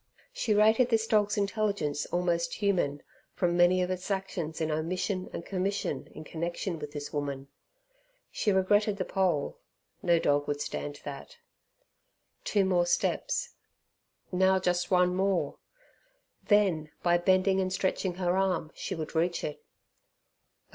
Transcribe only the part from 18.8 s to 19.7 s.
would reach it.